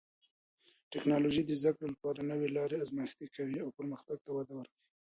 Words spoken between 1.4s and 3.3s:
د زده کړې لپاره نوې لارې ازمېښتي